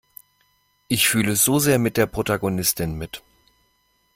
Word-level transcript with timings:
Ich 0.87 1.07
fühle 1.07 1.35
so 1.35 1.59
sehr 1.59 1.77
mit 1.77 1.95
der 1.95 2.07
Protagonistin 2.07 2.95
mit. 2.97 3.21